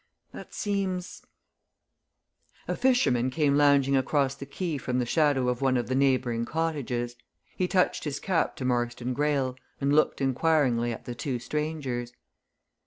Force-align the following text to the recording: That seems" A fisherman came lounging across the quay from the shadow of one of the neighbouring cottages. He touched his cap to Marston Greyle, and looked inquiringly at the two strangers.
That 0.31 0.51
seems" 0.55 1.21
A 2.67 2.75
fisherman 2.75 3.29
came 3.29 3.55
lounging 3.55 3.95
across 3.95 4.33
the 4.33 4.47
quay 4.47 4.79
from 4.79 4.97
the 4.97 5.05
shadow 5.05 5.47
of 5.47 5.61
one 5.61 5.77
of 5.77 5.89
the 5.89 5.93
neighbouring 5.93 6.43
cottages. 6.43 7.15
He 7.55 7.67
touched 7.67 8.05
his 8.05 8.19
cap 8.19 8.55
to 8.55 8.65
Marston 8.65 9.13
Greyle, 9.13 9.55
and 9.79 9.93
looked 9.93 10.19
inquiringly 10.19 10.91
at 10.91 11.05
the 11.05 11.13
two 11.13 11.37
strangers. 11.37 12.13